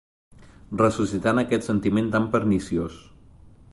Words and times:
Ressuscitant 0.81 1.41
aquest 1.43 1.67
sentiment 1.71 2.09
tan 2.17 2.27
perniciós 2.37 2.97